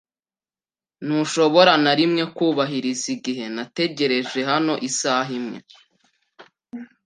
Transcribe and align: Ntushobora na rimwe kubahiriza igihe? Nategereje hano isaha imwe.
Ntushobora 1.05 1.73
na 1.83 1.93
rimwe 1.99 2.23
kubahiriza 2.35 3.05
igihe? 3.15 3.43
Nategereje 3.55 4.39
hano 4.51 4.73
isaha 4.89 5.31
imwe. 5.39 5.59